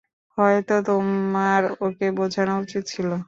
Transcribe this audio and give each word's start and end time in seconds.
হয়তো 0.37 0.75
তোমার 0.87 1.61
ওকে 1.81 2.07
বোঝানো 2.17 2.53
উচিত 2.63 2.83
ছিল। 2.87 3.11